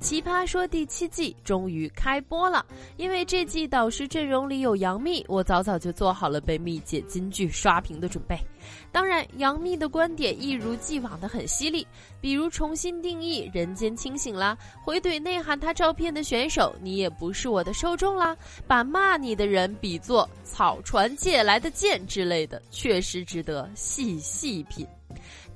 [0.00, 2.64] 奇葩说第七季终于开播了，
[2.96, 8.38] 因为这季导师阵容里有杨幂，我早早就做好了被蜜姐金句刷屏的准备。
[8.92, 11.84] 当然，杨幂的观点一如既往的很犀利，
[12.20, 18.36] 比如重新定义人间清醒啦，回怼内涵她照片的选手，你也不是我的受众啦，
[18.68, 24.86] 把骂你的人比作草船借来的箭之类的，确实值得细细品。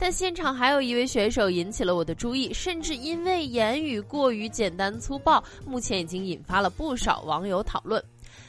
[0.03, 8.03] 但现场还有一位选手引起了我的注意，甚至因为言语过于简单粗暴，目前已经引发了不少网友讨论。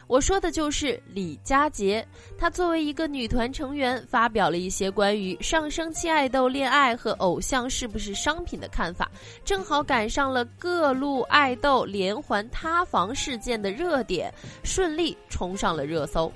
[0.08, 2.04] 我说的就是李佳杰，
[2.40, 9.12] 她作为一个女团成员，发表了一些关于上升期爱豆恋爱和偶像是不是商品的看法，
[9.46, 14.34] 正好赶上了各路爱豆连环塌房事件的热点，
[14.64, 16.34] 顺利冲上了热搜。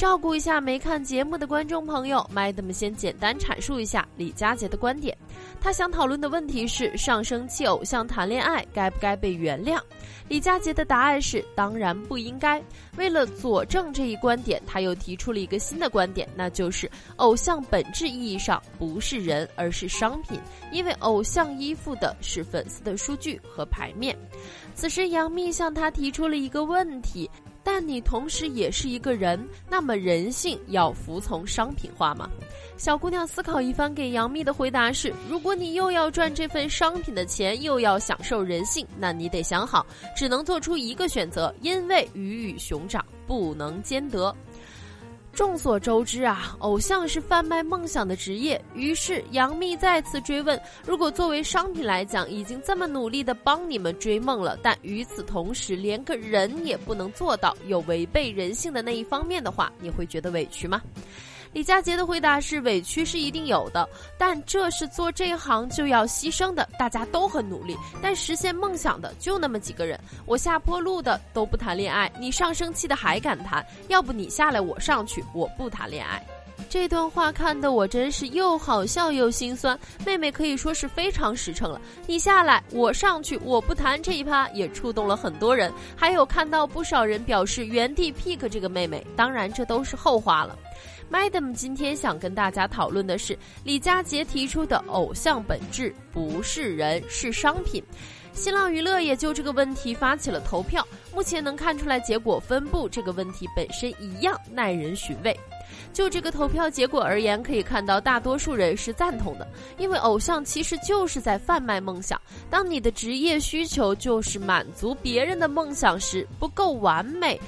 [0.00, 5.14] 照顾一下没看节目的观众朋友，Madam 先简单阐述一下李佳杰的观点。
[5.60, 9.78] 他想讨论的问题是：上升期偶像谈恋爱该不该被原谅？
[10.26, 12.62] 李佳杰的答案是：当然不应该。
[12.96, 20.40] 为了佐证这一观点，他又提出了一个新的观点，那就是偶像本质意义上不是人，而是商品，
[20.72, 24.16] 因为偶像依附的是粉丝的数据和牌面。
[24.74, 27.30] 此时，杨幂向他提出了一个问题。
[27.62, 32.28] 但你同时也是一个人，那么人性要服从商品化吗？
[32.76, 39.84] 小姑娘思考一番，给杨幂的回答是：如果你又要赚这份商品的钱，又要享受人性，那你得想好，
[40.16, 44.34] 只能做出一个选择，因为鱼与熊掌不能兼得。
[45.32, 48.62] 众所周知啊，偶像是贩卖梦想的职业。
[48.74, 60.82] 于是杨幂再次追问：如果作为商品来讲，已经这么努力的帮你们追梦了，但与此同时连个人也不能做到，有违背人性的那一方面的话，你会觉得委屈吗？
[61.52, 66.68] 李佳杰的回答是：委屈是一定有的，但这是做这一行就要牺牲的。
[66.78, 69.98] 大家都很努力，但实现梦想的就那么几个人。
[70.26, 73.66] 我下坡路的都不谈恋爱，你上升期的还敢谈？
[73.88, 76.24] 要不你下来，我上去，我不谈恋爱。
[76.70, 79.76] 这段话看得我真是又好笑又心酸。
[80.06, 85.72] 妹妹可以说是非常实诚了，你下来，我上去，我不谈这一趴，也触动了很多人。
[85.96, 90.56] 还有看到不少人表示原地 pick 这个妹妹，当然这都是后话了。
[91.10, 97.82] Madam 今天想跟大家讨论的是李佳杰提出的偶像本质不是人是商品，
[98.32, 105.36] 新浪娱乐也就这个问题发起了投票，目前能看出来结果分布这个问题本身一样耐人寻味。
[105.92, 109.46] 就这个投票结果而言，可以看到大多数人是赞同的，
[109.78, 112.20] 因为偶像其实就是在贩卖梦想。
[112.48, 117.40] 当你的职业需求就是满足别人的梦想时，不够完美。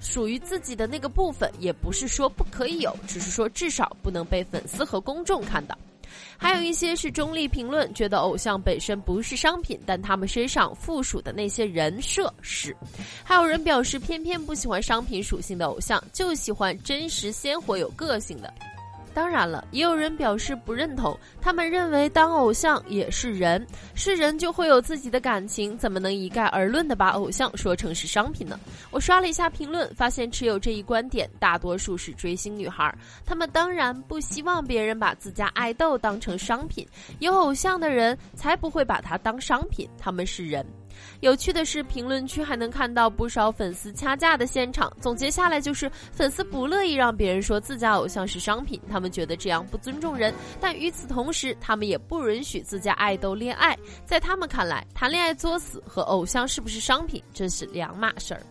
[0.00, 5.76] 属于自己的那个部分，也不是说不可以有，只是说至少不能被粉丝和公众看到。
[6.36, 12.76] 还有一些是中立评论，觉得偶像本身不是商品，但他们身上附属的那些人设是。
[13.24, 18.52] 还有人表示，偏偏不喜欢商品属性的偶像，就喜欢真实鲜活有个性的。
[19.18, 21.18] 当然了，也有人表示不认同。
[21.40, 28.60] 他们认为当偶像也是人，是人就会有自己的感情，怎么能一概而论的把偶像说成是商品呢？
[28.92, 32.96] 我刷了一下评论，发现持有这一观点大多数是追星女孩。
[33.26, 36.86] 他们当然不希望别人把自家爱豆当成商品，
[37.18, 40.64] 有偶像的人才不会把它当商品，他们是人。
[41.20, 44.92] 有趣的是，评论区还能看到不少粉丝掐架的现场。
[45.00, 50.32] 总结下来就是，粉丝不乐意让别人说自家偶像是商品，他们觉得这样不尊重人。
[50.60, 53.76] 但与此同时，他们也不允许自家爱豆恋爱。
[54.04, 58.42] 在他们看来，谈恋爱作死和偶像是不是商品，这是两码事儿。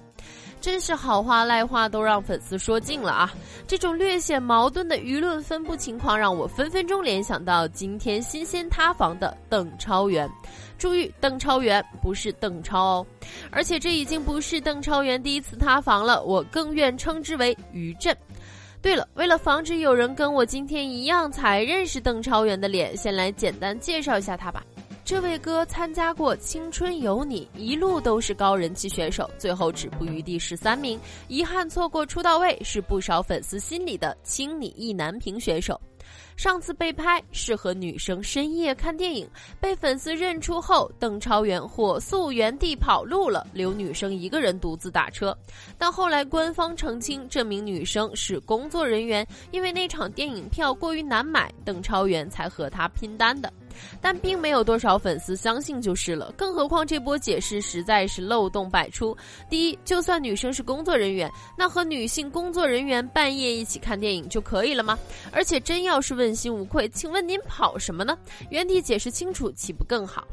[0.59, 3.33] 真是好话赖话都让粉丝说尽了啊！
[3.67, 10.29] 这种略显矛盾的舆论分布情况，让我分分钟联想到今天新鲜塌房的邓超元。
[10.77, 13.07] 注意，邓超元不是邓超哦，
[13.51, 18.15] 而且这已经不是邓超元第一次塌房了，我更愿称之为余震。
[18.81, 24.63] 对了，为了防止有人跟我今天一样才认识邓超元的脸，先来简单介绍一下他吧。
[25.07, 30.99] 这位哥参加过《青春有你》，一路都是高人气选手，最后止步于第十三名，
[31.29, 35.79] 遗憾错过出道位，是不少粉丝心里的青你意难平选手。
[36.35, 39.25] 上次被拍是和女生深夜看电影，
[39.61, 45.33] 被粉丝认出后，邓超元火速原地跑路了，留女生一个人独自打车。
[45.77, 53.49] 但后来官方澄清，这名女生是工作人员，因为那场电影票过于难买，邓超元才和她拼单的。
[54.01, 56.31] 但并没有多少粉丝相信就是了。
[56.37, 59.15] 更何况这波解释实在是漏洞百出。
[59.49, 64.97] 第一，就算女生是工作人员，那和女性工作人员半夜一起看电影就可以了吗？
[65.31, 68.17] 而且真要是问心无愧，请问您跑什么呢？
[68.49, 70.27] 原地解释清楚岂不更好？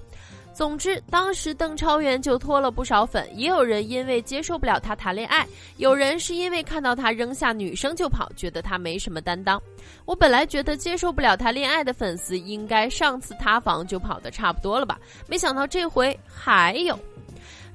[0.55, 5.45] 总之，当时邓超元就脱了不少粉，也有人因为接受不了他谈恋爱，
[5.79, 9.61] 有人是因为看到他扔下女生就跑，觉得他没什么担当。
[10.05, 16.97] 我本来觉得接受不了他恋爱的粉丝应该上次塌房就跑的差不多了吧，没想到这回还有。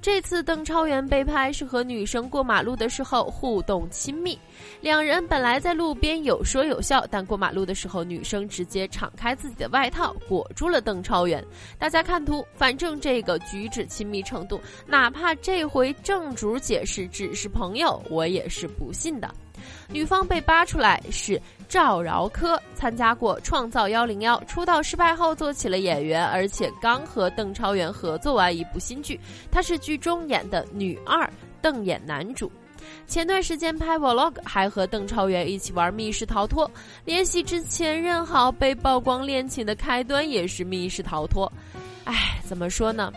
[0.02, 4.40] 这次邓超元被拍是和女生过马路的时候互动亲密，
[4.80, 11.46] 两人本来在路边有说有笑，但过马路的时候女生直接敞开自己的外套裹住了邓超元。
[11.78, 19.30] 大家看图，反正这个举止亲密程度，哪怕这回正主解释只是朋友，我也是不信的。
[19.88, 29.20] 女方被扒出来是赵饶科，参加过《创造幺零幺》，出道失败后做起了演员，而且刚和邓超元合作完一部新剧，
[29.52, 31.30] 她是剧中演的女二，
[31.62, 32.52] 邓演男主。
[33.06, 36.70] 前段时间拍 vlog，还和邓超元一起玩密室逃脱，
[37.06, 41.52] 联系之前任豪被曝光恋情的开端也是密室逃脱。
[42.06, 43.12] 哎，怎么说呢？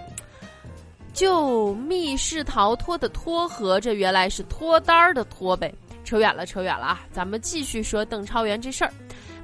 [1.14, 5.72] 就密室逃脱的脱和这原来是脱单儿的脱呗。
[6.12, 7.00] 扯远了，扯远了啊！
[7.10, 8.92] 咱们继续说邓超元这事儿。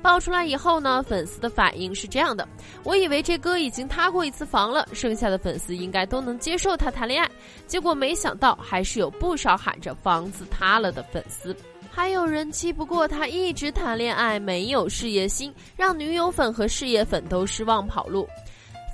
[0.03, 2.47] 爆出来以后呢，粉丝的反应是这样的：
[2.85, 7.31] 我以为这哥已经塌过一次房了，剩下的粉丝应该都能接受他谈恋爱。
[7.67, 11.57] 结果没想到，还是有不少喊着房子塌了的粉丝。
[11.91, 18.29] 还有人气不过他一直谈恋爱，没有事业心，让女友粉和事业粉都失望跑路。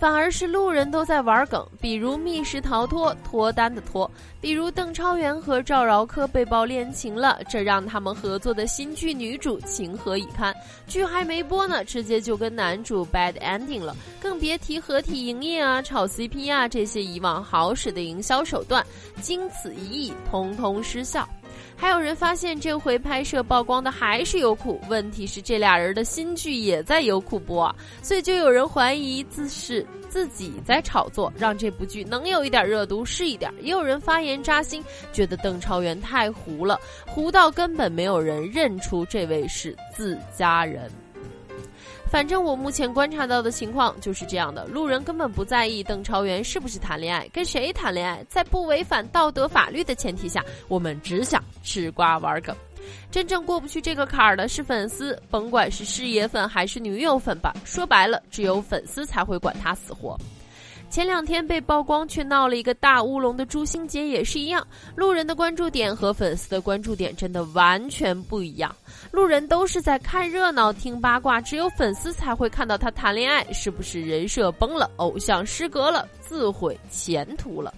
[0.05, 10.55] 反而是路人都在玩梗，比如密室逃脱脱单的脱，比如邓超元和赵饶科被曝恋情了，这让他们合作的新剧女主情何以堪？
[10.87, 18.85] 剧还没播呢，直接就跟男主 bad ending 了，更别提合体营业啊、炒 CP 啊这些以往好使的营销手段，
[19.23, 21.27] 经此一役，通通失效。
[21.77, 33.53] 还有人发现这回拍摄曝光的还是优酷，问题是这俩人的新剧也在优酷播，所以就有人怀疑自是自己在炒作，让这部剧能有一点热度是一点。
[33.61, 34.83] 也有人发言扎心，
[35.13, 40.91] 觉得邓超元太糊了，糊到根本没有人认出这位是自家人。
[42.11, 52.55] 反正我目前观察到的情况就是这样的，路人根本不在意邓超元是不是谈恋爱，跟谁谈恋爱，在不违反道德法律的前提下，我们只想吃瓜玩梗。
[53.11, 60.17] 真正过不去这个坎儿的是粉丝，甭管是事业粉还是女友粉吧，说白了，只有粉丝才会管他死活。
[60.95, 64.65] 前两天被曝光却闹了一个大乌龙的朱星杰也是一样，
[64.95, 68.73] 路人的关注点和粉丝的关注点真的完全不一样。
[69.11, 77.75] 路人都是在看热闹、听八卦，只有粉丝才会看到他谈恋爱，是不是人设崩了、偶像失格了、自毁前途了？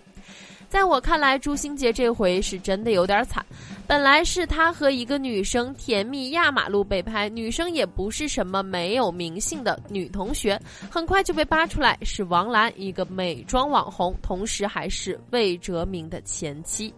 [0.69, 3.45] 在我看来，朱星杰这回是真的有点惨。
[3.87, 10.61] 本来是他和一个女生甜蜜压马路被拍，女生也不是什么没有名姓的女同学，
[10.91, 16.93] 很快就被扒出来是王兰，一个美妆网红，同时还是魏哲鸣的前妻。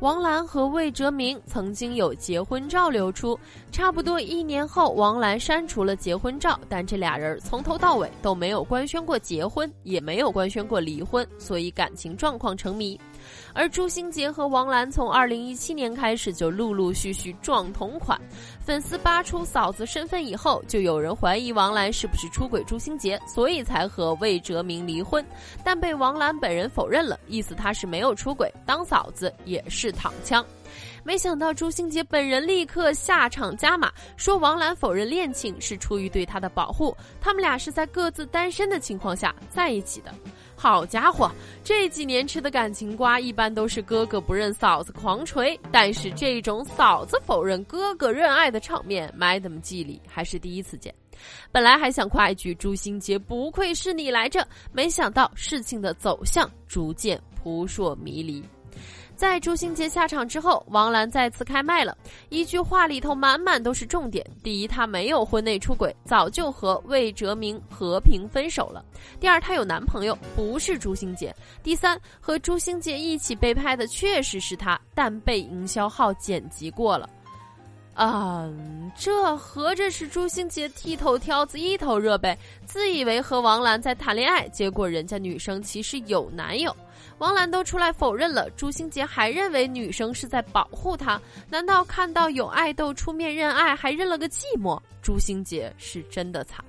[0.00, 3.38] 王兰和魏哲鸣曾经有结婚照流出，
[3.72, 13.00] 差不多一年后，王兰删除了结婚照，但这俩人从头到尾都没有官宣过结婚，也没有官宣过离婚，所以感情状况成谜。
[13.56, 18.20] 而朱星杰和王兰从二零一七年开始就陆陆续续撞同款，
[18.60, 25.24] 粉丝扒出嫂子身份以后，就有人怀疑王兰是不是出轨朱星杰，所以才和魏哲鸣离婚，
[25.64, 30.44] 但被王兰本人否认了，意思她是没有出轨，当嫂子也是躺枪。
[31.02, 40.12] 没想到朱星杰本人立刻下场加码，说王兰否认恋情是出于对他的保护，他们俩是在各自单身的情况下在一起的。
[40.56, 41.30] 好家伙，
[41.62, 50.92] 这几年吃的感情瓜一般都是哥哥不认嫂子狂锤，但是这种嫂子否认哥哥认爱的场面，Madam 记里还是第一次见。
[51.52, 58.42] 本来还想夸一句朱星杰不愧是你来着，没想到事情的走向逐渐扑朔迷离。
[59.16, 61.96] 在朱星杰下场之后，王兰再次开麦了。
[62.28, 68.84] 一句话里头满满都是重点：第一，她没有婚内出轨，早就和魏哲鸣和平分手了；
[69.18, 71.30] 第二，她有男朋友，不是朱星杰；
[71.62, 77.08] 第三，和朱星杰一起被拍的确实是他，但被营销号剪辑过了。
[77.94, 82.38] 嗯，这合着是朱星杰剃头挑子一头热呗？
[82.66, 86.76] 自以为和王兰在谈恋爱，结果人家女生其实有男友。
[87.18, 94.78] 王兰都出来否认了，朱星杰还认为女生是在保护他，难道看到有爱豆出面认爱，还认了个寂寞？
[95.00, 96.62] 朱星杰是真的惨。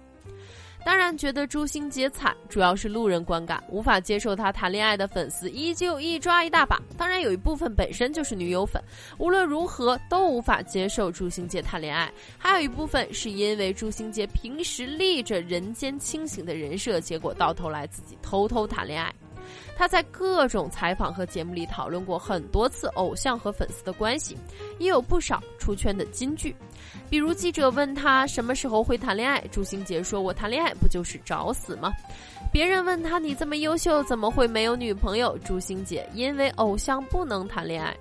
[0.85, 6.81] 当然，觉得朱星杰惨，主要是路人观感，无法接受他谈恋爱的粉丝依旧一抓一大把。
[6.97, 8.81] 当然，有一部分本身就是女友粉，
[9.17, 12.09] 无论如何都无法接受朱星杰谈恋爱。
[12.37, 19.13] 还有一部分是因为朱星杰平时立着人间清醒的人设，结果到头来自己偷偷谈恋爱。
[19.77, 24.37] 他在各种采访和节目里讨论过很多次偶像和粉丝的关系，
[24.79, 26.55] 也有不少出圈的金句。
[27.09, 31.91] 比如记者问他什么时候会谈恋爱，朱星杰说：“我谈恋爱不就是找死吗？”
[32.51, 37.95] 别人问他：“你这么优秀，怎么会没有女朋友？”朱星杰因为偶像不能谈恋爱。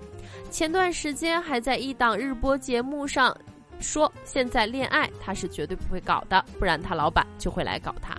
[0.49, 3.35] 前段时间还在一档日播节目上
[3.79, 8.15] 说：“现在恋爱他是绝对不会搞的，不然他老板就会来搞他。”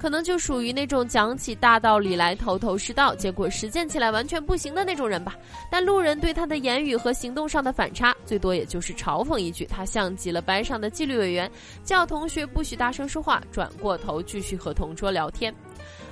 [0.00, 5.36] 可能就属于那种讲起大道理来头头是道，结果实践起来完全不行的那种人吧。
[5.70, 11.50] 但路人对他的言语和行动上的反差，最多也就是嘲讽一句：“他像极了班上的纪律委员，
[11.84, 15.54] 叫同学不许大声说话，转过头继续和同桌聊天。”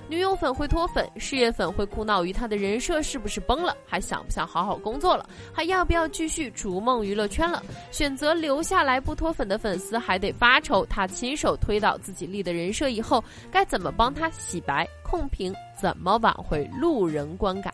[0.09, 7.63] 女友粉会脱粉，事业粉会苦恼于他的人设是不是崩了，还想不想好好工作了，还要不要继续逐梦娱乐圈了？
[7.91, 15.55] 选择留下来不脱粉的粉丝还得发愁，他亲手推倒自己立的人设以后，该怎么帮他洗白控评？
[15.79, 17.73] 怎么挽回路人观感？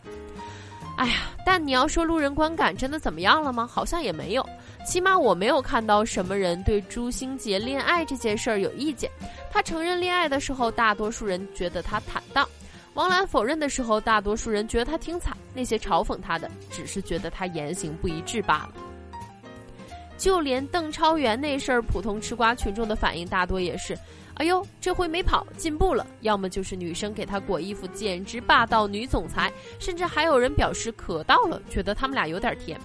[0.97, 3.65] 哎呀，但你要说路人观感真的怎么样了吗？
[3.65, 4.47] 好像也没有，
[4.85, 9.09] 起码我没有看到什么人对朱星杰恋爱这件事儿有意见。
[9.51, 12.45] 他承认恋爱的时候，大多数人觉得他坦荡；
[12.93, 15.35] 王兰否认的时候，大多数人觉得他挺惨。
[15.55, 18.73] 那些嘲讽他的，只是觉得他言行不一致罢了。
[20.17, 23.97] 就连邓超元那事儿，普通吃瓜群众的反应大多也是。
[24.35, 26.05] 哎呦，这回没跑，进步了。
[26.21, 29.51] 要么就是女生给他裹衣服，简直霸道女总裁。
[29.79, 32.79] 甚至还有人表示可到了，觉得他们俩有点甜。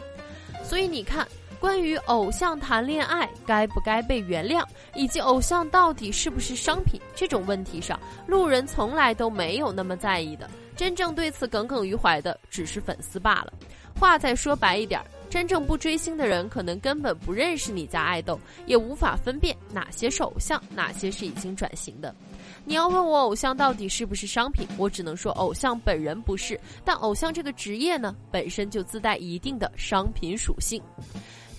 [0.64, 1.26] 所以你看，
[1.60, 4.64] 关于偶像谈恋爱该不该被原谅，
[4.94, 10.50] 以及偶像到底是不是商品这种问题上，路人从来都没有那么在意的。
[10.74, 13.52] 真正对此耿耿于怀的，只是粉丝罢了。
[13.94, 15.00] 话再说白一点。
[15.28, 18.36] 真正不追星的人，可能根本不认识你家爱豆，
[18.66, 22.12] 也无法分辨哪些是偶像，哪些是已经转型的。
[22.64, 30.82] 你要问我偶像到底是不是商品，我只能说偶像本人不是，但偶像这个职业呢，本身就自带一定的商品属性。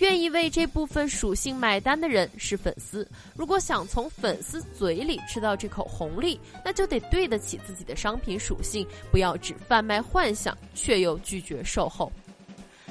[0.01, 3.08] 愿意为这部分属性买单的人是粉丝。
[3.36, 12.12] 如果想从粉丝嘴里吃到这口红利，那就得对得起自己的商品属性，不要只贩卖幻想，却又拒绝售后。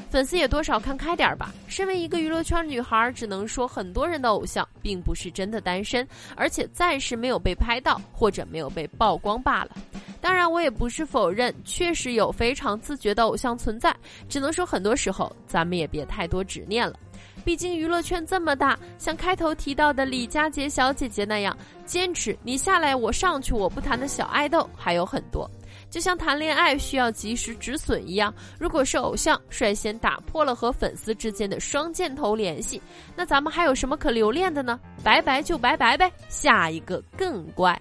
[0.08, 1.52] 粉丝也多少看开点吧。
[1.66, 9.76] 身为一个娱乐圈女孩，只能说很多人的偶像并不是真的单身，而且暂时没有被拍到或者没有被曝光罢了。
[10.20, 13.94] 当然，我也不是否认，确实有非常自觉的偶像存在。
[14.28, 16.94] 只能说，很多时候咱们也别太多执念了。
[17.42, 25.50] 毕竟娱乐圈这么大，像开头提到的李佳杰小姐姐那样，坚持你下来我上去我不谈的小爱豆还有很多。
[25.88, 32.80] 就像谈恋爱需要及时止损一样，如果是偶像率先打破了和粉丝之间的双箭头联系，
[33.16, 34.78] 那咱们还有什么可留恋的呢？
[35.02, 37.80] 拜拜就拜拜呗，下一个更乖。